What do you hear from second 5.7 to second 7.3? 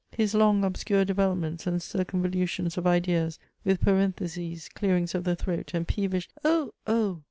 and peevish oh! oh